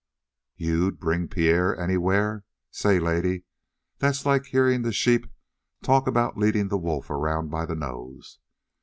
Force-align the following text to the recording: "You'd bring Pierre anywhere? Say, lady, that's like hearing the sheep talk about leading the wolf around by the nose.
"You'd 0.55 0.99
bring 0.99 1.27
Pierre 1.27 1.79
anywhere? 1.79 2.43
Say, 2.71 2.99
lady, 2.99 3.43
that's 3.99 4.25
like 4.25 4.45
hearing 4.47 4.81
the 4.81 4.91
sheep 4.91 5.31
talk 5.83 6.07
about 6.07 6.39
leading 6.39 6.69
the 6.69 6.77
wolf 6.79 7.11
around 7.11 7.49
by 7.49 7.67
the 7.67 7.75
nose. 7.75 8.39